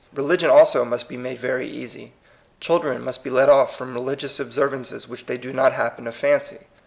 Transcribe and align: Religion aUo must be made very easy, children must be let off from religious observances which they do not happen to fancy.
Religion 0.15 0.49
aUo 0.49 0.83
must 0.83 1.07
be 1.07 1.15
made 1.15 1.37
very 1.37 1.67
easy, 1.69 2.13
children 2.59 3.03
must 3.03 3.23
be 3.23 3.29
let 3.29 3.49
off 3.49 3.77
from 3.77 3.93
religious 3.93 4.39
observances 4.39 5.07
which 5.07 5.27
they 5.27 5.37
do 5.37 5.53
not 5.53 5.73
happen 5.73 6.05
to 6.05 6.11
fancy. 6.11 6.61